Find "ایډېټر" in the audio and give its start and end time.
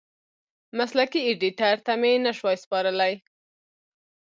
1.27-1.75